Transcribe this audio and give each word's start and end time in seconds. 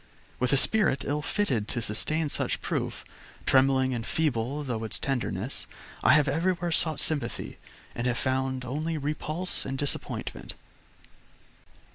With 0.39 0.51
a 0.51 0.57
spirit 0.57 1.05
ill 1.05 1.21
fitted 1.21 1.67
to 1.67 1.79
sustain 1.79 2.29
such 2.29 2.59
proof, 2.63 3.05
trembling 3.45 3.93
and 3.93 4.03
feeble 4.03 4.63
through 4.63 4.83
its 4.85 4.97
tenderness, 4.97 5.67
I 6.01 6.13
have 6.13 6.27
everywhere 6.27 6.71
sought 6.71 6.99
sympathy 6.99 7.59
and 7.93 8.07
have 8.07 8.17
found 8.17 8.65
only 8.65 8.97
repulse 8.97 9.63
and 9.63 9.77
disappointment. 9.77 10.55